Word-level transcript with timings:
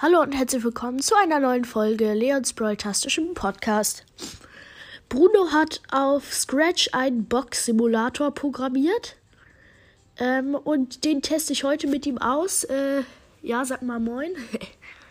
Hallo 0.00 0.20
und 0.20 0.30
herzlich 0.30 0.62
willkommen 0.62 1.00
zu 1.00 1.16
einer 1.16 1.40
neuen 1.40 1.64
Folge 1.64 2.14
Leons 2.14 2.52
Brawl-tastischem 2.52 3.34
Podcast. 3.34 4.04
Bruno 5.08 5.50
hat 5.50 5.82
auf 5.90 6.32
Scratch 6.32 6.90
einen 6.92 7.24
Box-Simulator 7.24 8.30
programmiert. 8.30 9.16
Ähm, 10.16 10.54
und 10.54 11.04
den 11.04 11.20
teste 11.20 11.52
ich 11.52 11.64
heute 11.64 11.88
mit 11.88 12.06
ihm 12.06 12.18
aus. 12.18 12.62
Äh, 12.62 13.02
ja, 13.42 13.64
sag 13.64 13.82
mal 13.82 13.98
moin. 13.98 14.36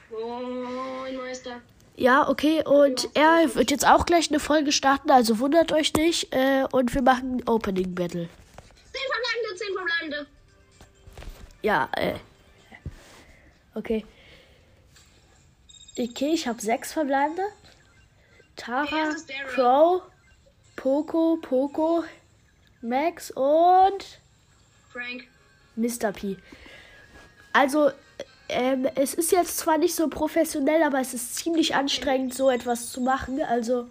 Moin, 0.10 1.18
Meister. 1.18 1.60
Ja, 1.98 2.30
okay, 2.30 2.64
und 2.64 3.10
er 3.14 3.56
wird 3.56 3.72
jetzt 3.72 3.86
auch 3.86 4.06
gleich 4.06 4.30
eine 4.30 4.40
Folge 4.40 4.72
starten, 4.72 5.12
also 5.12 5.40
wundert 5.40 5.74
euch 5.74 5.94
nicht. 5.96 6.34
Äh, 6.34 6.64
und 6.72 6.96
wir 6.96 7.02
machen 7.02 7.40
ein 7.40 7.50
Opening 7.50 7.94
Battle. 7.94 8.30
Zehn 8.94 9.02
verbleibende, 9.12 9.58
zehn 9.58 9.74
verbleibende. 9.76 10.28
Ja, 11.62 11.90
äh. 11.98 12.14
Okay. 13.76 14.06
Okay, 15.98 16.34
ich 16.34 16.48
habe 16.48 16.62
sechs 16.62 16.94
verbleibende. 16.94 17.44
Tara. 18.56 19.16
Crow, 19.48 20.02
Poco, 20.76 21.38
Poco, 21.42 22.04
Max 22.82 23.32
und 23.32 24.20
Frank. 24.92 25.28
Mr. 25.76 26.12
P. 26.12 26.38
Also, 27.54 27.92
ähm, 28.50 28.88
es 28.96 29.14
ist 29.14 29.32
jetzt 29.32 29.58
zwar 29.58 29.78
nicht 29.78 29.96
so 29.96 30.08
professionell, 30.08 30.84
aber 30.84 31.00
es 31.00 31.14
ist 31.14 31.36
ziemlich 31.36 31.76
anstrengend, 31.76 32.34
so 32.34 32.50
etwas 32.50 32.92
zu 32.92 33.02
machen. 33.02 33.42
Also, 33.42 33.88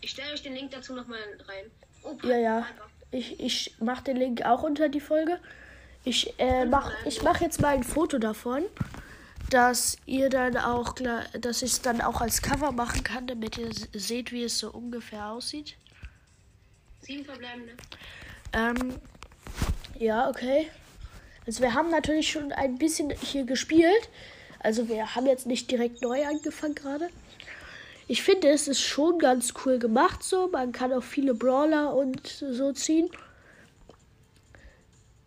Ich 0.00 0.10
stelle 0.10 0.32
euch 0.32 0.42
den 0.42 0.54
Link 0.54 0.70
dazu 0.70 0.94
nochmal 0.94 1.18
rein. 1.46 1.70
Oh, 2.02 2.16
ja, 2.26 2.36
ja. 2.36 2.56
einfach. 2.58 2.88
Ich, 3.10 3.38
ich 3.38 3.74
mache 3.80 4.04
den 4.04 4.16
Link 4.16 4.44
auch 4.44 4.62
unter 4.62 4.88
die 4.88 5.00
Folge. 5.00 5.38
Ich 6.04 6.38
äh, 6.38 6.64
mach, 6.66 6.92
ich 7.06 7.22
mach 7.22 7.40
jetzt 7.40 7.60
mal 7.60 7.68
ein 7.68 7.84
Foto 7.84 8.18
davon, 8.18 8.64
dass 9.50 9.96
ihr 10.06 10.30
dann 10.30 10.56
auch, 10.56 10.94
dass 10.94 11.62
ich 11.62 11.72
es 11.72 11.82
dann 11.82 12.00
auch 12.00 12.20
als 12.20 12.42
Cover 12.42 12.72
machen 12.72 13.04
kann, 13.04 13.26
damit 13.26 13.58
ihr 13.58 13.70
seht, 13.92 14.32
wie 14.32 14.44
es 14.44 14.58
so 14.58 14.70
ungefähr 14.70 15.28
aussieht. 15.28 15.76
Sieben 17.00 17.24
verbleibende. 17.24 17.72
Ähm, 18.52 18.94
ja, 19.98 20.28
okay. 20.28 20.70
Also 21.46 21.62
wir 21.62 21.74
haben 21.74 21.90
natürlich 21.90 22.30
schon 22.30 22.52
ein 22.52 22.78
bisschen 22.78 23.10
hier 23.10 23.44
gespielt. 23.44 24.08
Also 24.60 24.88
wir 24.88 25.14
haben 25.14 25.26
jetzt 25.26 25.46
nicht 25.46 25.70
direkt 25.70 26.00
neu 26.00 26.26
angefangen 26.26 26.74
gerade. 26.74 27.10
Ich 28.06 28.22
finde, 28.22 28.48
es 28.48 28.68
ist 28.68 28.80
schon 28.80 29.18
ganz 29.18 29.52
cool 29.64 29.78
gemacht 29.78 30.22
so. 30.22 30.48
Man 30.48 30.72
kann 30.72 30.92
auch 30.92 31.02
viele 31.02 31.34
Brawler 31.34 31.94
und 31.94 32.26
so 32.26 32.72
ziehen. 32.72 33.10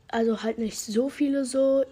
Also 0.09 0.43
halt 0.43 0.57
nicht 0.57 0.79
so 0.79 1.09
viele 1.09 1.43
so. 1.43 1.83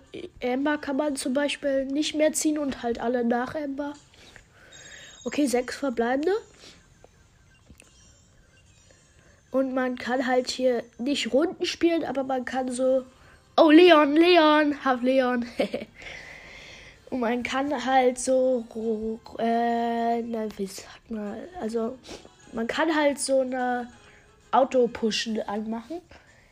Amber 0.42 0.78
kann 0.78 0.98
man 0.98 1.16
zum 1.16 1.34
Beispiel 1.34 1.86
nicht 1.86 2.16
mehr 2.16 2.34
ziehen 2.34 2.58
und 2.58 2.82
halt 2.82 3.00
alle 3.00 3.24
nach 3.24 3.56
Amber. 3.56 3.94
Okay, 5.26 5.48
sechs 5.48 5.76
verbleibende. 5.76 6.32
Und 9.52 9.74
man 9.74 9.98
kann 9.98 10.28
halt 10.28 10.50
hier 10.50 10.84
nicht 10.98 11.34
Runden 11.34 11.66
spielen, 11.66 12.04
aber 12.04 12.24
man 12.24 12.46
kann 12.46 12.72
so. 12.72 13.06
Oh, 13.58 13.72
Leon, 13.72 14.16
Leon, 14.16 14.84
hab 14.84 15.02
Leon. 15.02 15.46
Und 17.10 17.20
man 17.22 17.44
kann 17.44 17.86
halt 17.86 18.20
so. 18.20 18.66
Äh, 19.40 20.22
na, 20.24 20.48
wie 20.58 20.68
sagt 20.68 21.10
man? 21.10 21.38
Also, 21.62 21.98
man 22.52 22.68
kann 22.68 22.94
halt 22.94 23.18
so 23.18 23.40
eine 23.42 23.88
Auto-Pushen 24.52 25.40
anmachen. 25.42 26.02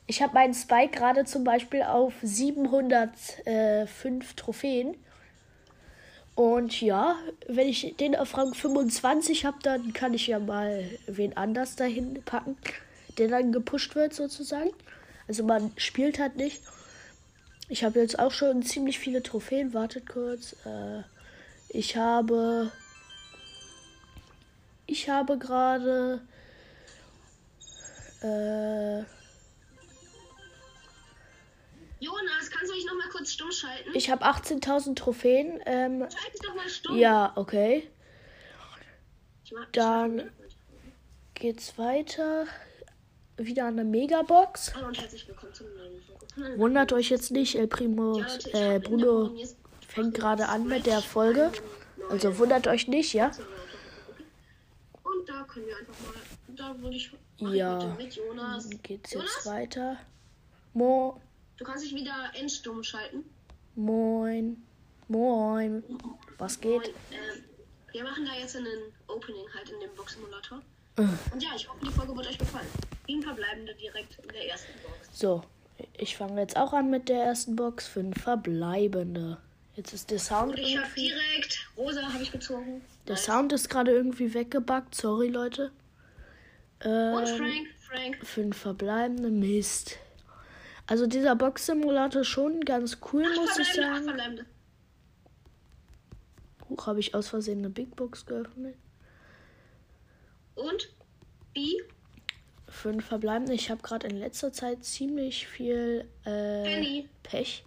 Ich 0.05 0.21
habe 0.21 0.33
meinen 0.33 0.53
Spike 0.53 0.97
gerade 0.97 1.25
zum 1.25 1.43
Beispiel 1.43 1.83
auf 1.83 2.13
705 2.21 4.33
Trophäen. 4.35 4.95
Und 6.35 6.81
ja, 6.81 7.15
wenn 7.47 7.67
ich 7.67 7.95
den 7.99 8.15
auf 8.15 8.37
Rang 8.37 8.53
25 8.53 9.45
habe, 9.45 9.57
dann 9.61 9.93
kann 9.93 10.13
ich 10.13 10.27
ja 10.27 10.39
mal 10.39 10.89
wen 11.05 11.37
anders 11.37 11.75
dahin 11.75 12.23
packen, 12.23 12.57
der 13.17 13.27
dann 13.27 13.51
gepusht 13.51 13.95
wird 13.95 14.13
sozusagen. 14.13 14.71
Also 15.27 15.43
man 15.43 15.71
spielt 15.77 16.19
halt 16.19 16.35
nicht. 16.35 16.61
Ich 17.69 17.83
habe 17.83 17.99
jetzt 17.99 18.19
auch 18.19 18.31
schon 18.31 18.63
ziemlich 18.63 18.99
viele 18.99 19.23
Trophäen. 19.23 19.73
Wartet 19.73 20.07
kurz. 20.07 20.55
Äh, 20.65 21.03
ich 21.69 21.95
habe. 21.95 22.71
Ich 24.85 25.09
habe 25.09 25.37
gerade. 25.37 26.21
Äh, 28.21 29.03
Jonas, 32.03 32.49
kannst 32.51 32.69
du 32.69 32.75
dich 32.75 32.85
nochmal 32.85 33.07
kurz 33.09 33.31
stumm 33.31 33.49
schalten? 33.51 33.91
ich 33.93 34.09
habe 34.09 34.25
18.000 34.25 34.95
Trophäen. 34.95 35.61
Ähm, 35.65 36.01
Schalte 36.01 36.31
dich 36.31 36.41
doch 36.41 36.55
mal 36.55 36.69
stumm. 36.69 36.97
ja, 36.97 37.31
okay. 37.35 37.89
Dann- 39.71 40.29
Geht's 41.35 41.77
weiter. 41.77 42.45
Wieder 43.37 43.65
eine 43.67 43.83
Megabox. 43.85 44.75
Hallo 44.75 44.87
und 44.87 44.99
herzlich 44.99 45.27
willkommen 45.27 45.53
zum 45.53 45.67
neuen. 46.35 46.59
Wundert 46.59 46.91
euch 46.93 47.09
jetzt 47.09 47.31
nicht, 47.31 47.55
El 47.55 47.67
Primo, 47.67 48.19
äh, 48.19 48.25
der 48.53 48.79
Bruno 48.79 49.35
fängt 49.87 50.13
gerade 50.15 50.47
an 50.49 50.67
mit 50.67 50.85
der 50.85 51.01
Folge. 51.01 51.51
Also 52.09 52.37
wundert 52.37 52.67
euch 52.67 52.87
nicht, 52.87 53.13
ja? 53.13 53.31
Und 55.03 55.29
da 55.29 55.43
können 55.43 55.67
wir 55.67 55.77
einfach 55.77 55.93
mal. 56.01 56.13
Da 56.55 56.75
würde 56.81 56.95
ich. 56.97 57.11
Ja. 57.37 57.95
Mit 57.97 58.13
Jonas. 58.15 58.69
Geht's 58.83 59.13
jetzt 59.13 59.45
weiter? 59.45 59.97
Mo, 60.73 61.19
Du 61.57 61.63
kannst 61.65 61.83
dich 61.85 61.93
wieder 61.95 62.31
endstumm 62.37 62.83
schalten. 62.83 63.23
moin, 63.75 64.61
moin. 65.07 65.83
Was 66.37 66.59
geht? 66.59 66.75
Und, 66.75 66.87
ähm, 67.11 67.43
wir 67.91 68.03
machen 68.03 68.25
da 68.25 68.33
jetzt 68.39 68.55
einen 68.55 68.67
Opening 69.07 69.45
halt 69.53 69.69
in 69.69 69.79
dem 69.79 69.95
Box-Simulator. 69.95 70.61
Äh. 70.97 71.01
Und 71.33 71.41
ja, 71.43 71.49
ich 71.55 71.67
hoffe, 71.69 71.85
die 71.85 71.91
Folge 71.91 72.15
wird 72.15 72.27
euch 72.27 72.37
gefallen. 72.37 72.67
Sieben 73.07 73.21
verbleibende 73.21 73.73
direkt 73.75 74.17
in 74.19 74.29
der 74.29 74.49
ersten 74.49 74.71
Box. 74.81 75.09
So, 75.11 75.43
ich 75.97 76.17
fange 76.17 76.41
jetzt 76.41 76.57
auch 76.57 76.73
an 76.73 76.89
mit 76.89 77.09
der 77.09 77.23
ersten 77.23 77.55
Box. 77.55 77.87
Fünf 77.87 78.21
verbleibende. 78.21 79.37
Jetzt 79.75 79.93
ist 79.93 80.11
der 80.11 80.19
Sound 80.19 80.53
Und 80.53 80.59
ich 80.59 80.77
habe 80.77 80.87
direkt 80.95 81.67
rosa 81.77 82.01
habe 82.13 82.21
ich 82.23 82.31
gezogen. 82.31 82.81
Der 83.07 83.15
Nice. 83.15 83.25
Sound 83.25 83.53
ist 83.53 83.69
gerade 83.69 83.91
irgendwie 83.91 84.33
weggebackt. 84.33 84.95
Sorry, 84.95 85.27
Leute. 85.29 85.71
Und 86.83 86.89
Ähm, 86.91 87.25
Frank, 87.37 87.67
Frank. 87.87 88.17
fünf 88.25 88.57
verbleibende 88.57 89.29
Mist. 89.29 89.97
Also 90.87 91.07
dieser 91.07 91.35
Box-Simulator 91.35 92.23
schon 92.23 92.61
ganz 92.61 92.97
cool, 93.11 93.25
Acht 93.25 93.37
muss 93.37 93.57
ich 93.57 93.73
sagen. 93.73 94.03
verbleibende. 94.03 94.45
Huch, 96.69 96.87
habe 96.87 96.99
ich 96.99 97.15
aus 97.15 97.29
Versehen 97.29 97.59
eine 97.59 97.69
Big 97.69 97.95
Box 97.95 98.25
geöffnet. 98.25 98.75
Und 100.55 100.89
B. 101.53 101.67
Fünf 102.67 103.05
verbleibende. 103.05 103.53
Ich 103.53 103.69
habe 103.69 103.81
gerade 103.81 104.07
in 104.07 104.17
letzter 104.17 104.51
Zeit 104.51 104.83
ziemlich 104.83 105.47
viel 105.47 106.07
äh. 106.25 107.03
Pech, 107.21 107.63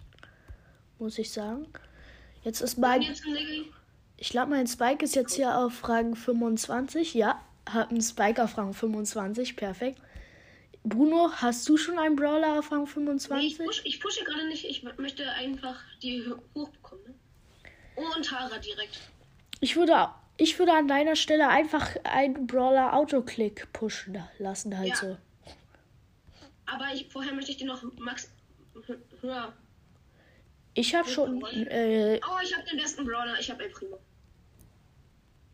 muss 0.99 1.17
ich 1.17 1.31
sagen. 1.31 1.67
Jetzt 2.43 2.61
ist 2.61 2.77
mein, 2.77 3.01
ich 4.17 4.29
glaube, 4.29 4.51
mein 4.51 4.67
Spike 4.67 5.03
ist 5.03 5.15
jetzt 5.15 5.33
hier 5.33 5.57
auf 5.57 5.87
Rang 5.89 6.15
25. 6.15 7.13
Ja, 7.13 7.41
hab 7.67 7.89
einen 7.89 8.01
Spike 8.01 8.43
auf 8.43 8.57
Rang 8.57 8.73
25. 8.73 9.55
Perfekt. 9.55 9.99
Bruno, 10.89 11.31
hast 11.33 11.67
du 11.67 11.77
schon 11.77 11.97
einen 11.99 12.15
Brawler 12.15 12.59
auf 12.59 12.71
Rang 12.71 12.83
Nee, 12.83 12.85
ich, 12.85 12.93
25? 12.93 13.57
push, 13.65 13.81
ich 13.83 13.99
pushe 13.99 14.23
gerade 14.23 14.47
nicht. 14.47 14.65
Ich 14.65 14.83
möchte 14.97 15.29
einfach 15.31 15.75
die 16.01 16.23
hochbekommen. 16.55 17.05
Ne? 17.05 17.13
Und 18.15 18.25
Tara 18.25 18.57
direkt. 18.59 18.99
Ich 19.59 19.75
würde, 19.75 20.09
ich 20.37 20.57
würde 20.59 20.73
an 20.73 20.87
deiner 20.87 21.15
Stelle 21.15 21.47
einfach 21.47 21.95
einen 22.03 22.45
Brawler 22.47 22.93
Autoclick 22.93 23.71
pushen 23.73 24.21
lassen, 24.39 24.77
halt 24.77 24.89
Ja. 24.89 24.95
so. 24.95 25.17
Aber 26.67 26.93
ich, 26.93 27.07
vorher 27.09 27.33
möchte 27.33 27.51
ich 27.51 27.57
den 27.57 27.67
noch 27.67 27.81
Max 27.97 28.29
hö- 28.75 28.97
höher. 29.21 29.53
Ich 30.73 30.93
habe 30.93 31.09
schon 31.09 31.41
äh, 31.45 32.19
Oh, 32.23 32.37
ich 32.43 32.55
habe 32.55 32.65
den 32.69 32.77
besten 32.77 33.03
Brawler. 33.05 33.39
Ich 33.39 33.49
habe 33.49 33.63
El 33.63 33.69
Primo. 33.71 33.99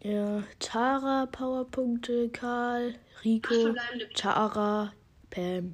ja, 0.01 0.43
Tara, 0.59 1.27
Powerpunkte, 1.27 2.27
Karl, 2.29 2.95
Rico. 3.23 3.73
Tara, 4.15 4.91
Pam. 5.33 5.73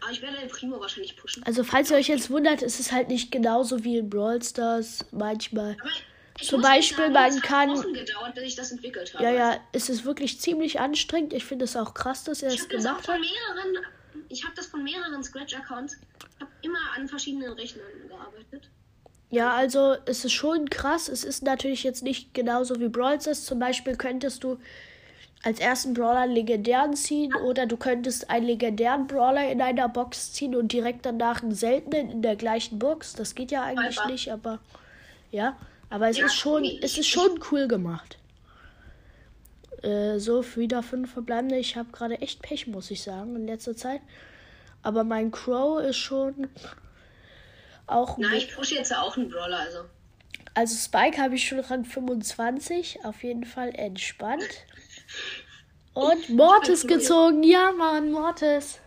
Aber 0.00 0.10
ich 0.12 0.20
werde 0.20 0.38
El 0.38 0.48
Primo 0.48 0.80
wahrscheinlich 0.80 1.16
pushen. 1.16 1.42
Also 1.44 1.62
falls 1.64 1.90
ihr 1.90 1.96
euch 1.96 2.08
jetzt 2.08 2.28
wundert, 2.30 2.62
ist 2.62 2.80
es 2.80 2.90
halt 2.90 3.08
nicht 3.08 3.30
genauso 3.30 3.84
wie 3.84 3.98
in 3.98 4.10
Brawl 4.10 4.42
Stars 4.42 5.04
manchmal. 5.12 5.76
Aber 5.80 5.90
Zum 6.40 6.58
euch 6.60 6.66
Beispiel, 6.70 6.96
sagen, 6.96 7.12
man 7.12 7.28
es 7.30 7.36
hat 7.36 7.42
kann- 7.44 7.70
Wochen 7.70 7.92
gedauert, 7.94 8.34
bis 8.34 8.44
ich 8.44 8.54
das 8.56 8.72
entwickelt 8.72 9.14
habe. 9.14 9.24
Ja, 9.24 9.30
ja, 9.30 9.60
es 9.72 9.88
ist 9.88 10.04
wirklich 10.04 10.40
ziemlich 10.40 10.80
anstrengend. 10.80 11.32
Ich 11.32 11.44
finde 11.44 11.66
es 11.66 11.76
auch 11.76 11.94
krass, 11.94 12.24
dass 12.24 12.42
er 12.42 12.48
es 12.48 12.56
das 12.56 12.68
gemacht 12.68 13.06
hat. 13.06 13.20
mehreren. 13.20 13.84
Ich 14.28 14.42
habe 14.44 14.54
das 14.56 14.66
von 14.66 14.82
mehreren 14.82 15.22
Scratch-Accounts. 15.22 15.94
Ich 15.94 16.40
habe 16.40 16.50
immer 16.62 16.78
an 16.96 17.06
verschiedenen 17.06 17.52
Rechnern 17.52 17.86
gearbeitet. 18.08 18.70
Ja, 19.30 19.52
also 19.54 19.96
es 20.04 20.24
ist 20.24 20.32
schon 20.32 20.68
krass. 20.68 21.08
Es 21.08 21.22
ist 21.22 21.42
natürlich 21.42 21.84
jetzt 21.84 22.02
nicht 22.02 22.34
genauso 22.34 22.80
wie 22.80 22.88
Brawl 22.88 23.20
Stars. 23.20 23.44
Zum 23.44 23.58
Beispiel 23.60 23.96
könntest 23.96 24.42
du 24.42 24.58
als 25.44 25.58
ersten 25.58 25.94
Brawler 25.94 26.20
einen 26.20 26.32
legendären 26.34 26.94
ziehen 26.94 27.34
oder 27.34 27.66
du 27.66 27.76
könntest 27.76 28.30
einen 28.30 28.46
legendären 28.46 29.06
Brawler 29.08 29.50
in 29.50 29.60
einer 29.60 29.88
Box 29.88 30.32
ziehen 30.32 30.54
und 30.54 30.72
direkt 30.72 31.04
danach 31.04 31.42
einen 31.42 31.54
seltenen 31.54 32.10
in 32.10 32.22
der 32.22 32.36
gleichen 32.36 32.78
Box. 32.78 33.14
Das 33.14 33.34
geht 33.34 33.50
ja 33.50 33.62
eigentlich 33.64 33.96
Viper. 33.98 34.08
nicht, 34.10 34.32
aber 34.32 34.58
ja. 35.32 35.56
Aber 35.90 36.08
es 36.08 36.18
Ja, 36.18 36.26
ist 36.26 36.34
schon, 36.36 36.64
es 36.80 36.96
ist 36.96 37.08
schon 37.08 37.40
cool 37.50 37.66
gemacht. 37.68 38.18
Äh, 39.82 40.18
so, 40.20 40.44
wieder 40.56 40.82
fünf 40.82 41.12
verbleibende. 41.12 41.56
Ich 41.58 41.76
habe 41.76 41.90
gerade 41.90 42.20
echt 42.20 42.40
Pech, 42.40 42.68
muss 42.68 42.90
ich 42.90 43.02
sagen, 43.02 43.34
in 43.36 43.46
letzter 43.46 43.76
Zeit. 43.76 44.00
Aber 44.82 45.02
mein 45.04 45.30
Crow 45.32 45.80
ist 45.82 45.96
schon 45.96 46.48
auch. 47.86 48.16
Mit- 48.16 48.32
ich 48.32 48.54
pushe 48.54 48.76
jetzt 48.76 48.94
auch 48.96 49.16
einen 49.16 49.28
Brawler, 49.28 49.58
also. 49.58 49.78
Also 50.54 50.76
Spike 50.76 51.20
habe 51.20 51.34
ich 51.34 51.48
schon 51.48 51.60
Rang 51.60 51.84
25. 51.84 53.04
Auf 53.04 53.22
jeden 53.24 53.44
Fall 53.44 53.70
entspannt. 53.74 54.44
Und 55.94 56.28
Mortis 56.30 56.86
gezogen. 56.86 57.42
Ja, 57.42 57.72
Mann, 57.72 58.10
Mortis. 58.10 58.78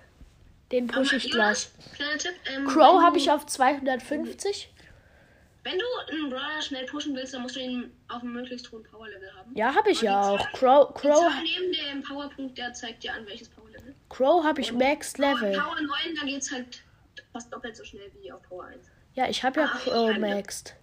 Den 0.72 0.88
pushe 0.88 1.18
ich 1.18 1.30
gleich. 1.30 1.70
Kleiner 1.96 2.18
Tipp. 2.18 2.34
Ähm, 2.52 2.66
Crow 2.66 3.02
habe 3.02 3.18
ich 3.18 3.30
auf 3.30 3.46
250. 3.46 4.72
Wenn 5.64 5.80
du 5.80 5.86
einen 6.12 6.30
Brawler 6.30 6.62
schnell 6.62 6.86
pushen 6.86 7.16
willst, 7.16 7.34
dann 7.34 7.42
musst 7.42 7.56
du 7.56 7.60
ihn 7.60 7.92
auf 8.08 8.22
einem 8.22 8.34
möglichst 8.34 8.72
hohen 8.72 8.84
Power-Level 8.84 9.32
haben. 9.36 9.56
Ja, 9.56 9.74
habe 9.74 9.92
ich 9.92 10.02
ja 10.02 10.22
auch. 10.30 10.40
Zahl- 10.40 10.52
Crow, 10.54 10.88
Die 10.94 11.02
Crow, 11.02 11.20
Zahl 11.20 11.44
neben 11.44 11.72
dem 11.74 12.04
Powerpunkt, 12.04 12.58
der 12.58 12.74
zeigt 12.74 13.04
dir 13.04 13.14
an, 13.14 13.26
welches 13.26 13.50
Power-Level. 13.50 13.96
Crow 14.10 14.44
habe 14.44 14.62
ich 14.62 14.72
Max 14.74 15.18
Level. 15.18 15.54
Power 15.54 15.76
9, 15.82 15.88
da 16.20 16.26
geht's 16.26 16.52
halt 16.52 16.82
fast 17.34 17.52
doppelt 17.52 17.76
so 17.78 17.84
schnell 17.84 18.12
wie 18.22 18.32
auf 18.32 18.42
Power 18.44 18.66
1. 18.66 18.86
Ja, 19.16 19.28
ich 19.28 19.44
habe 19.44 19.62
ja 19.62 19.72
Ah, 19.74 19.78
Crow 19.78 20.18
maxed. 20.18 20.76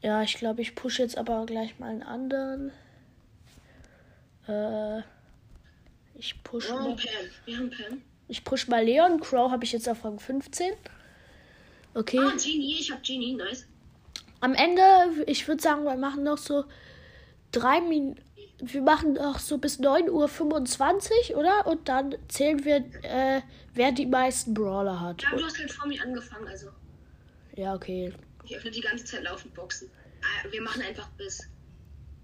Ja, 0.00 0.22
ich 0.22 0.34
glaube, 0.34 0.62
ich 0.62 0.74
pushe 0.76 1.02
jetzt 1.02 1.18
aber 1.18 1.44
gleich 1.46 1.78
mal 1.80 1.90
einen 1.90 2.02
anderen. 2.04 2.72
Äh, 4.48 5.02
ich 6.14 6.42
push 6.42 6.70
Oh, 6.70 6.74
mal, 6.74 6.96
Pam. 6.96 6.98
Wir 7.44 7.56
haben 7.58 7.70
Pam. 7.70 8.02
ich 8.28 8.44
push 8.44 8.66
mal 8.68 8.84
Leon. 8.84 9.20
Crow 9.20 9.50
habe 9.50 9.64
ich 9.64 9.72
jetzt 9.72 9.88
auf 9.88 10.04
Rang 10.04 10.18
15. 10.18 10.72
Okay. 11.94 12.18
Ah, 12.20 12.30
Genie. 12.36 12.76
Ich 12.80 12.90
hab 12.90 13.02
Genie. 13.02 13.34
Nice. 13.34 13.66
Am 14.40 14.54
Ende, 14.54 14.82
ich 15.26 15.46
würde 15.48 15.62
sagen, 15.62 15.84
wir 15.84 15.96
machen 15.96 16.22
noch 16.24 16.38
so 16.38 16.64
drei 17.52 17.80
Minuten. 17.80 18.20
Wir 18.60 18.82
machen 18.82 19.12
noch 19.12 19.38
so 19.38 19.58
bis 19.58 19.78
9.25 19.78 21.32
Uhr, 21.32 21.38
oder? 21.38 21.66
Und 21.68 21.88
dann 21.88 22.16
zählen 22.26 22.64
wir, 22.64 22.76
äh, 23.02 23.40
wer 23.74 23.92
die 23.92 24.06
meisten 24.06 24.52
Brawler 24.52 25.00
hat. 25.00 25.22
Ja, 25.22 25.30
du 25.36 25.44
hast 25.44 25.58
halt 25.58 25.70
vor 25.70 25.86
mir 25.86 26.02
angefangen, 26.02 26.48
also. 26.48 26.68
Ja, 27.54 27.74
okay. 27.74 28.12
Ich 28.44 28.56
öffne 28.56 28.70
die 28.72 28.80
ganze 28.80 29.04
Zeit 29.04 29.22
laufend 29.22 29.54
Boxen. 29.54 29.88
Ah, 30.22 30.48
Wir 30.50 30.60
machen 30.60 30.82
einfach 30.82 31.08
bis, 31.10 31.48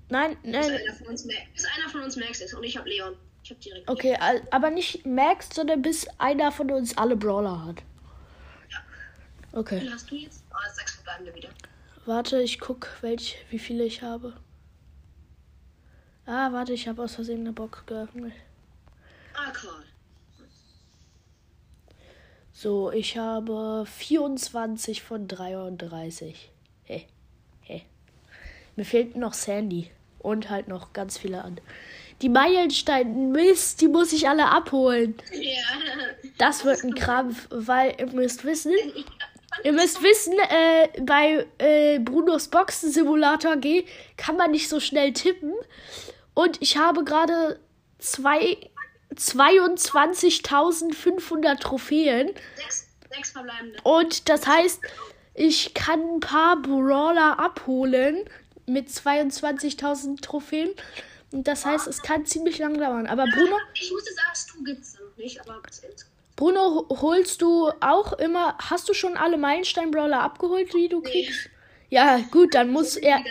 Nein, 0.08 0.36
bis, 0.42 0.52
nein. 0.52 0.64
einer, 0.64 0.94
von 0.94 1.06
uns, 1.08 1.26
bis 1.26 1.64
einer 1.64 1.88
von 1.90 2.02
uns 2.02 2.16
Max 2.16 2.40
ist. 2.40 2.54
Und 2.54 2.62
ich 2.64 2.76
hab 2.76 2.86
Leon. 2.86 3.16
Ich 3.42 3.50
hab 3.50 3.60
direkt. 3.60 3.88
Okay, 3.88 4.16
al- 4.16 4.42
aber 4.50 4.70
nicht 4.70 5.04
Max, 5.06 5.48
sondern 5.54 5.82
bis 5.82 6.06
einer 6.18 6.50
von 6.52 6.70
uns 6.70 6.96
alle 6.96 7.16
Brawler 7.16 7.64
hat. 7.66 7.82
Ja. 8.70 8.78
Wie 9.52 9.56
Okay. 9.58 9.80
viel 9.80 9.92
hast 9.92 10.10
du 10.10 10.14
jetzt? 10.16 10.44
Ah, 10.50 10.70
sechs 10.72 10.94
verbleibende 10.96 11.34
wieder. 11.34 11.48
Warte, 12.06 12.40
ich 12.42 12.58
guck, 12.60 12.88
welch, 13.00 13.36
wie 13.50 13.58
viele 13.58 13.84
ich 13.84 14.02
habe. 14.02 14.34
Ah, 16.26 16.52
warte, 16.52 16.72
ich 16.72 16.86
habe 16.88 17.02
aus 17.02 17.14
Versehen 17.14 17.40
eine 17.40 17.52
Box 17.52 17.84
geöffnet. 17.86 18.32
Ah, 19.34 19.50
Karl. 19.50 19.82
So, 22.52 22.90
ich 22.92 23.16
habe 23.18 23.84
24 23.86 25.02
von 25.02 25.26
33. 25.28 26.50
Hey, 26.84 27.06
hey. 27.62 27.84
Mir 28.76 28.84
fehlt 28.84 29.16
noch 29.16 29.34
Sandy. 29.34 29.90
Und 30.18 30.48
halt 30.48 30.68
noch 30.68 30.94
ganz 30.94 31.18
viele 31.18 31.44
an. 31.44 31.60
Die 32.22 32.30
Meilensteine, 32.30 33.10
Mist, 33.10 33.82
die 33.82 33.88
muss 33.88 34.12
ich 34.14 34.26
alle 34.28 34.46
abholen. 34.46 35.14
Ja. 35.32 35.60
Das 36.38 36.64
wird 36.64 36.82
ein 36.82 36.94
Krampf, 36.94 37.46
weil 37.50 37.94
ihr 37.98 38.06
müsst 38.06 38.44
wissen, 38.44 38.72
Ihr 39.62 39.72
müsst 39.72 40.02
wissen, 40.02 40.34
äh, 40.50 40.88
bei 41.02 41.46
äh, 41.58 42.00
Brunos 42.00 42.48
Boxen-Simulator 42.48 43.56
G 43.56 43.84
kann 44.16 44.36
man 44.36 44.50
nicht 44.50 44.68
so 44.68 44.80
schnell 44.80 45.12
tippen. 45.12 45.52
Und 46.34 46.60
ich 46.60 46.76
habe 46.76 47.04
gerade 47.04 47.60
zwei- 47.98 48.58
22.500 49.14 51.60
Trophäen. 51.60 52.30
sechs, 52.56 52.88
sechs 53.14 53.30
verbleibende. 53.30 53.78
Und 53.82 54.28
das 54.28 54.46
heißt, 54.46 54.80
ich 55.34 55.74
kann 55.74 56.00
ein 56.16 56.20
paar 56.20 56.60
Brawler 56.60 57.38
abholen 57.38 58.24
mit 58.66 58.88
22.000 58.88 60.20
Trophäen. 60.20 60.70
Und 61.32 61.48
das 61.48 61.66
heißt, 61.66 61.86
es 61.86 62.02
kann 62.02 62.26
ziemlich 62.26 62.58
lang 62.58 62.78
dauern. 62.78 63.06
Aber 63.06 63.24
Bruno, 63.24 63.56
Ich 63.74 63.90
musste 63.90 64.12
sagen, 64.14 64.34
Stu 64.34 64.64
gibt's 64.64 64.98
noch 64.98 65.16
nicht, 65.16 65.40
aber. 65.40 65.60
Bruno, 66.36 66.86
holst 66.90 67.42
du 67.42 67.70
auch 67.80 68.12
immer, 68.14 68.56
hast 68.58 68.88
du 68.88 68.94
schon 68.94 69.16
alle 69.16 69.36
Meilenstein-Brawler 69.36 70.20
abgeholt, 70.20 70.72
die 70.74 70.88
du 70.88 71.00
kriegst? 71.00 71.48
Ja, 71.90 72.18
gut, 72.32 72.54
dann 72.54 72.70
muss 72.70 72.96
er, 72.96 73.22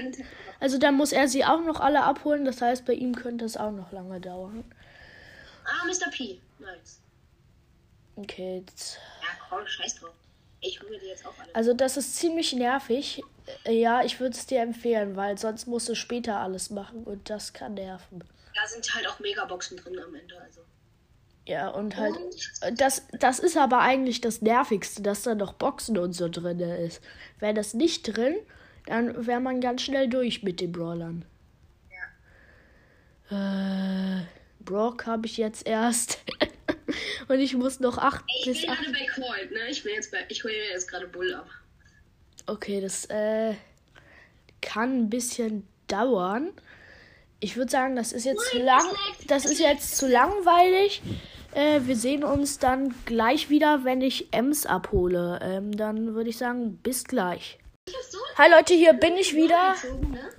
also 0.62 0.78
dann 0.78 0.96
muss 0.96 1.12
er 1.12 1.28
sie 1.28 1.44
auch 1.44 1.62
noch 1.62 1.82
alle 1.82 2.04
abholen. 2.04 2.46
Das 2.46 2.62
heißt, 2.62 2.86
bei 2.86 2.94
ihm 2.94 3.14
könnte 3.16 3.44
es 3.44 3.58
auch 3.58 3.72
noch 3.72 3.92
lange 3.92 4.22
dauern. 4.22 4.64
Ah, 5.66 5.86
Mr. 5.86 6.10
P. 6.12 6.40
Nice. 6.60 7.00
Okay, 8.16 8.64
jetzt. 8.66 9.00
Ja, 9.22 9.28
komm, 9.50 9.68
scheiß 9.68 9.96
drauf. 9.96 10.14
Ich 10.66 10.82
hole 10.82 10.92
mir 10.92 11.00
die 11.00 11.08
jetzt 11.08 11.26
auch 11.26 11.38
alle. 11.40 11.54
also 11.54 11.74
das 11.74 11.98
ist 11.98 12.16
ziemlich 12.16 12.54
nervig. 12.54 13.22
Äh, 13.66 13.80
Ja, 13.80 14.04
ich 14.04 14.20
würde 14.20 14.36
es 14.36 14.46
dir 14.46 14.62
empfehlen, 14.62 15.16
weil 15.16 15.38
sonst 15.38 15.68
musst 15.68 15.90
du 15.90 15.96
später 15.96 16.38
alles 16.38 16.70
machen 16.70 17.04
und 17.04 17.30
das 17.30 17.54
kann 17.54 17.74
nerven. 17.74 18.24
Da 18.56 18.68
sind 18.68 18.96
halt 18.96 19.08
auch 19.08 19.20
Megaboxen 19.20 19.78
drin 19.78 20.00
am 20.00 20.16
Ende, 20.16 20.40
also. 20.42 20.62
Ja, 21.46 21.68
und 21.70 21.98
halt, 21.98 22.16
Und 22.16 22.80
das, 22.80 23.04
das 23.20 23.40
ist 23.40 23.58
aber 23.58 23.80
eigentlich 23.80 24.22
das 24.22 24.42
Nervigste, 24.42 25.02
dass 25.02 25.24
da 25.24 25.36
noch 25.36 25.54
Boxen 25.54 25.98
und 25.98 26.14
so 26.14 26.30
drin 26.30 26.60
ist. 26.62 27.02
Wäre 27.40 27.54
das 27.54 27.74
nicht 27.74 28.04
drin, 28.04 28.36
dann 28.86 29.28
wäre 29.28 29.42
man 29.42 29.60
ganz 29.60 29.82
schnell 29.82 30.08
durch 30.08 30.44
mit 30.44 30.62
den 30.62 30.72
Brawlern. 30.72 31.26
Äh, 33.30 34.22
Brock 34.60 35.06
habe 35.06 35.26
ich 35.26 35.38
jetzt 35.38 35.66
erst. 35.68 36.20
und 37.28 37.40
ich 37.40 37.56
muss 37.56 37.80
noch 37.80 37.98
acht 37.98 38.24
Ich 38.40 38.46
bis 38.46 38.62
bin 38.62 38.70
acht. 38.72 38.80
gerade 38.84 38.92
bei 38.94 39.06
Colt, 39.22 39.52
ne? 39.52 39.60
Ich 39.70 39.84
bin 39.84 39.94
jetzt 39.94 40.12
bei. 40.12 40.20
Ich 40.30 40.44
hole 40.44 40.54
mir 40.54 40.70
jetzt 40.72 40.88
gerade 40.90 41.08
Bull 41.08 41.34
ab. 41.34 41.48
Okay, 42.46 42.82
das 42.82 43.06
äh, 43.06 43.54
kann 44.62 45.04
ein 45.04 45.10
bisschen 45.10 45.68
dauern. 45.88 46.50
Ich 47.40 47.58
würde 47.58 47.72
sagen, 47.72 47.96
das 47.96 48.14
ist 48.14 48.26
jetzt 48.26 48.50
zu 48.52 48.58
Nein, 48.58 48.66
lang. 48.66 48.80
es 48.86 49.18
leckt, 49.18 49.32
Das 49.32 49.46
ist 49.46 49.60
jetzt 49.60 49.98
zu 49.98 50.08
langweilig. 50.08 51.02
Äh, 51.54 51.82
wir 51.84 51.96
sehen 51.96 52.24
uns 52.24 52.58
dann 52.60 52.94
gleich 53.06 53.50
wieder, 53.50 53.84
wenn 53.84 54.02
ich 54.02 54.34
Ems 54.34 54.66
abhole. 54.66 55.40
Ähm, 55.44 55.76
dann 55.76 56.16
würde 56.16 56.30
ich 56.30 56.38
sagen, 56.38 56.78
bis 56.78 57.04
gleich. 57.04 57.60
Ich 57.88 57.96
Hi 58.38 58.50
Leute, 58.50 58.74
hier 58.74 58.94
bin 58.94 59.16
ich 59.18 59.36
wieder. 59.36 59.76
ne? 60.10 60.30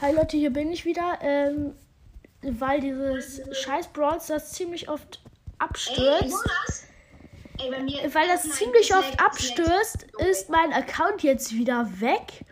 Hi 0.00 0.14
Leute, 0.14 0.36
hier 0.36 0.50
bin 0.50 0.70
ich 0.70 0.84
wieder. 0.84 1.18
Ähm, 1.22 1.74
weil 2.42 2.80
dieses 2.80 3.40
scheiß 3.58 3.88
Brawl 3.88 4.20
Stars 4.20 4.52
ziemlich 4.52 4.88
oft 4.88 5.20
abstürzt. 5.60 6.44
Ey, 7.58 7.82
mir. 7.82 8.14
Weil 8.14 8.28
das 8.28 8.48
ziemlich 8.50 8.94
oft 8.94 9.20
abstürzt, 9.20 10.06
ist 10.30 10.48
mein 10.48 10.72
Account 10.72 11.22
jetzt 11.22 11.52
wieder 11.52 11.88
weg. 12.00 12.44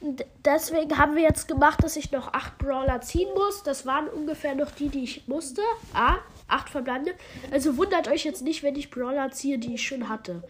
Und 0.00 0.24
deswegen 0.44 0.98
haben 0.98 1.16
wir 1.16 1.22
jetzt 1.22 1.48
gemacht, 1.48 1.82
dass 1.82 1.96
ich 1.96 2.12
noch 2.12 2.32
acht 2.34 2.58
Brawler 2.58 3.00
ziehen 3.00 3.32
muss. 3.34 3.62
Das 3.62 3.86
waren 3.86 4.08
ungefähr 4.08 4.54
noch 4.54 4.70
die, 4.70 4.88
die 4.88 5.04
ich 5.04 5.28
musste. 5.28 5.62
Ah, 5.94 6.16
acht 6.48 6.68
verbleibende. 6.68 7.14
Also 7.50 7.76
wundert 7.76 8.08
euch 8.08 8.24
jetzt 8.24 8.42
nicht, 8.42 8.62
wenn 8.62 8.76
ich 8.76 8.90
Brawler 8.90 9.30
ziehe, 9.30 9.58
die 9.58 9.74
ich 9.74 9.86
schon 9.86 10.08
hatte. 10.08 10.42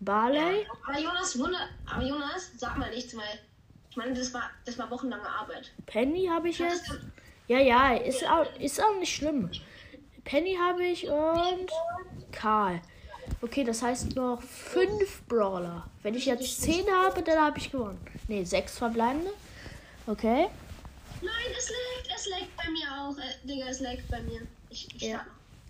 Barley. 0.00 0.66
Aber 0.86 1.00
Jonas, 1.00 1.38
Wunder. 1.38 1.68
Aber 1.86 2.04
Jonas, 2.04 2.52
sag 2.56 2.78
mal 2.78 2.90
nichts, 2.90 3.16
weil. 3.16 3.40
Ich 3.90 3.96
meine, 3.96 4.14
das 4.14 4.32
war, 4.32 4.50
das 4.64 4.78
war 4.78 4.88
wochenlange 4.90 5.28
Arbeit. 5.28 5.72
Penny 5.86 6.26
habe 6.26 6.50
ich 6.50 6.58
jetzt. 6.58 6.92
Ja, 7.48 7.58
ja, 7.58 7.94
ist 7.94 8.24
auch, 8.24 8.46
ist 8.60 8.80
auch 8.80 8.94
nicht 9.00 9.14
schlimm. 9.16 9.50
Penny 10.28 10.56
habe 10.56 10.84
ich 10.84 11.08
und 11.08 11.70
Karl. 12.32 12.82
Okay, 13.40 13.64
das 13.64 13.80
heißt 13.80 14.14
noch 14.14 14.42
fünf 14.42 15.22
Brawler. 15.26 15.88
Wenn 16.02 16.14
ich 16.14 16.26
jetzt 16.26 16.60
zehn 16.60 16.84
habe, 16.90 17.22
dann 17.22 17.40
habe 17.40 17.56
ich 17.56 17.72
gewonnen. 17.72 17.98
Ne, 18.28 18.44
sechs 18.44 18.76
verbleibende. 18.76 19.32
Okay. 20.06 20.48
Nein, 21.22 21.54
es 21.56 21.70
leckt, 21.70 22.14
es 22.14 22.26
leckt 22.26 22.54
bei 22.58 22.70
mir 22.70 22.86
auch. 23.00 23.16
Äh, 23.16 23.46
Digga, 23.46 23.68
es 23.68 23.80
leckt 23.80 24.06
bei 24.10 24.20
mir. 24.20 24.42
Ich, 24.68 24.94
ich 24.94 25.02
Ja. 25.02 25.16
noch. 25.16 25.24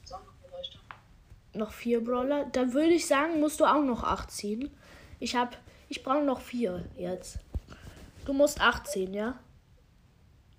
So, 0.05 0.17
noch 1.57 1.73
vier 1.73 2.03
Brawler. 2.03 2.47
Dann 2.47 2.73
würde 2.73 2.95
ich 2.95 3.07
sagen, 3.07 3.39
musst 3.39 3.61
du 3.61 3.65
auch 3.65 3.85
noch 3.85 4.03
acht 4.03 4.33
ziehen. 4.33 4.77
Ich 5.21 5.37
habe, 5.37 5.57
ich 5.89 6.03
brauche 6.03 6.25
noch 6.25 6.41
vier 6.41 6.85
jetzt. 6.97 7.39
Du 8.25 8.33
musst 8.33 8.61
18, 8.61 9.15
ja? 9.15 9.39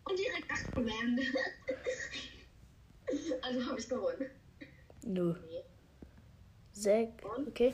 Und 0.05 0.17
direkt 0.17 0.49
8 0.49 0.73
Command. 0.73 1.19
also 3.41 3.65
habe 3.65 3.79
ich 3.79 3.89
gewonnen. 3.89 4.29
Nö. 5.03 5.35
Sechs. 6.71 7.23
Okay. 7.47 7.73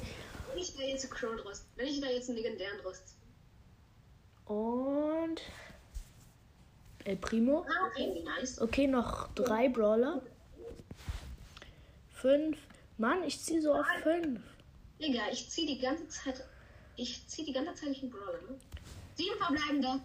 Wenn 0.50 0.62
ich 0.62 0.76
da 0.76 0.84
jetzt 0.84 1.06
einen 1.06 1.14
Crow 1.14 1.36
draus. 1.42 1.66
Wenn 1.76 1.88
ich 1.88 2.02
da 2.02 2.08
jetzt 2.08 2.30
einen 2.30 2.38
legendären 2.38 2.80
draus. 2.82 3.02
Und 4.46 5.42
El 7.04 7.18
Primo. 7.18 7.66
Ah, 7.68 7.88
okay, 7.88 8.24
nice. 8.24 8.60
Okay, 8.60 8.88
noch 8.88 9.34
drei 9.34 9.70
Brawler. 9.70 10.22
Fünf. 12.10 12.58
Mann, 12.98 13.24
ich 13.24 13.40
ziehe 13.40 13.62
so 13.62 13.74
auf 13.74 13.86
fünf. 14.02 14.42
Digga, 15.00 15.24
ich 15.32 15.50
ziehe 15.50 15.68
die 15.68 15.80
ganze 15.80 16.08
Zeit. 16.08 16.44
Ich 16.96 17.28
ziehe 17.28 17.46
die 17.46 17.54
ganze 17.54 17.76
Zeit 17.76 17.90
nicht 17.90 18.04
einen 18.04 18.12
Brawler, 18.12 18.42
ne? 18.50 18.58
Sieben 19.16 19.38
verbleibende. 19.38 20.00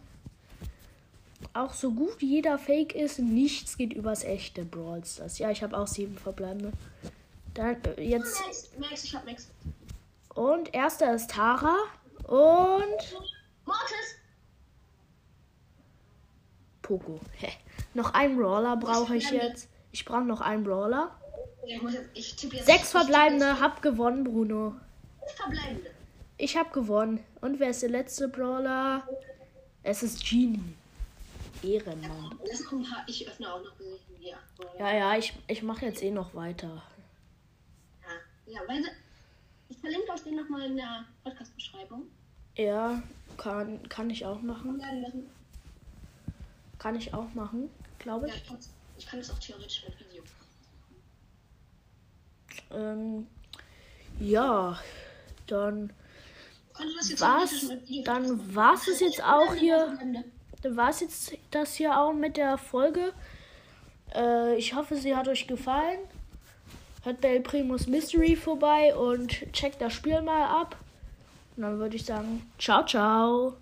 Auch 1.52 1.73
so 1.73 1.90
gut 1.90 2.23
jeder 2.23 2.59
Fake 2.59 2.94
ist, 2.94 3.18
nichts 3.18 3.76
geht 3.76 3.92
übers 3.92 4.25
echte 4.25 4.64
Brawl 4.64 5.04
Stars. 5.04 5.38
Ja, 5.38 5.50
ich 5.50 5.62
habe 5.62 5.76
auch 5.76 5.87
sieben 5.87 6.16
verbleibende. 6.16 6.73
Dann 7.54 7.76
äh, 7.97 8.02
jetzt. 8.02 8.40
Max, 8.40 8.70
Max, 8.78 9.04
ich 9.04 9.14
hab 9.14 9.25
Max. 9.25 9.49
Und 10.35 10.73
erster 10.75 11.14
ist 11.14 11.30
Tara. 11.30 11.76
Und 12.25 13.18
Mortis. 13.64 14.16
Poco. 16.82 17.20
Hä. 17.38 17.50
Noch 17.94 18.14
einen 18.14 18.37
Brawler 18.37 18.76
brauche 18.76 19.16
ich 19.16 19.30
jetzt. 19.30 19.68
Ich 19.92 20.04
brauche 20.04 20.25
noch 20.25 20.40
einen 20.40 20.64
Brawler. 20.64 21.16
Sechs 22.64 22.90
verbleibende, 22.90 23.61
hab 23.61 23.82
gewonnen, 23.82 24.25
Bruno. 24.25 24.75
verbleibende. 25.37 25.90
Ich 26.37 26.56
hab 26.56 26.73
gewonnen. 26.73 27.23
Und 27.40 27.61
wer 27.61 27.70
ist 27.70 27.82
der 27.82 27.90
letzte 27.90 28.28
Brawler? 28.28 29.06
Es 29.82 30.02
ist 30.02 30.25
Genie. 30.25 30.75
Ehrenmann. 31.62 32.38
Lass 32.46 32.60
noch 32.64 32.72
ein 32.72 32.82
paar. 32.82 33.04
Ich 33.06 33.26
öffne 33.28 33.52
auch 33.52 33.62
noch. 33.62 33.72
Ja, 34.20 34.36
Ja, 34.78 34.92
ja, 34.94 35.16
ich, 35.18 35.32
ich 35.48 35.62
mache 35.62 35.86
jetzt 35.86 36.02
eh 36.02 36.10
noch 36.10 36.34
weiter. 36.34 36.82
ja, 38.46 38.52
ja 38.54 38.60
weil 38.66 38.82
ich 39.68 39.78
verlinke 39.78 40.12
euch 40.12 40.22
den 40.22 40.36
nochmal 40.36 40.62
in 40.66 40.76
der 40.76 41.04
Podcast-Beschreibung. 41.24 42.06
Ja, 42.56 43.02
kann, 43.36 43.88
kann 43.88 44.10
ich 44.10 44.24
auch 44.26 44.40
machen. 44.42 44.82
Kann 46.78 46.96
ich 46.96 47.12
auch 47.14 47.32
machen, 47.34 47.70
glaube 47.98 48.28
Ja, 48.28 48.34
ich. 48.34 48.42
ich 48.42 48.48
kann's- 48.48 48.70
ich 48.98 49.06
kann 49.06 49.18
es 49.20 49.30
auch 49.30 49.38
theoretisch 49.38 49.84
mit 49.88 49.98
Video. 50.00 50.22
Ähm, 52.70 53.26
ja, 54.18 54.78
dann 55.46 55.92
das 56.74 57.20
Was? 57.20 57.70
Dann 58.04 58.54
war's 58.54 58.88
es 58.88 59.00
jetzt 59.00 59.22
auch 59.22 59.54
hier. 59.54 59.98
Dann 60.62 60.76
war 60.76 60.90
es 60.90 61.00
jetzt 61.00 61.32
das 61.50 61.75
hier 61.75 61.99
auch 61.99 62.12
mit 62.12 62.37
der 62.37 62.59
Folge. 62.59 63.12
Äh, 64.14 64.57
ich 64.57 64.75
hoffe, 64.75 64.97
sie 64.97 65.14
hat 65.14 65.28
euch 65.28 65.47
gefallen. 65.47 65.99
Hört 67.02 67.21
bei 67.21 67.28
El 67.28 67.40
Primus 67.40 67.87
Mystery 67.87 68.37
vorbei 68.37 68.95
und 68.95 69.28
checkt 69.52 69.80
das 69.80 69.92
Spiel 69.92 70.21
mal 70.21 70.45
ab. 70.45 70.76
Und 71.57 71.62
dann 71.62 71.78
würde 71.78 71.97
ich 71.97 72.04
sagen, 72.04 72.50
ciao, 72.59 72.85
ciao. 72.85 73.54